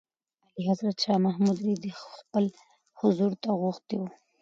اعلیحضرت 0.47 0.97
شاه 1.03 1.19
محمود 1.25 1.57
رېدی 1.65 1.91
خپل 2.17 2.45
حضور 2.99 3.31
ته 3.41 3.49
غوښتی 3.61 3.95
و. 3.99 4.03